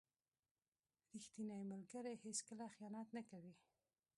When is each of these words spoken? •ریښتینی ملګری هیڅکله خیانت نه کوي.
•ریښتینی 1.13 1.61
ملګری 1.71 2.15
هیڅکله 2.25 2.65
خیانت 2.75 3.07
نه 3.17 3.23
کوي. 3.29 3.53